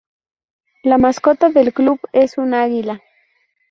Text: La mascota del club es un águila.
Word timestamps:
La 0.81 0.97
mascota 0.97 1.49
del 1.51 1.73
club 1.73 1.99
es 2.11 2.39
un 2.39 2.55
águila. 2.55 3.03